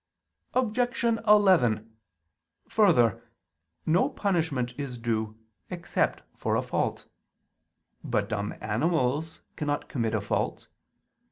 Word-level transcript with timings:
Objection 0.55 1.19
11: 1.27 1.95
Further, 2.69 3.23
no 3.85 4.09
punishment 4.09 4.73
is 4.75 4.97
due 4.97 5.37
except 5.69 6.23
for 6.35 6.55
a 6.55 6.63
fault. 6.63 7.05
But 8.03 8.27
dumb 8.27 8.55
animals 8.61 9.41
cannot 9.55 9.89
commit 9.89 10.15
a 10.15 10.21
fault. 10.21 10.69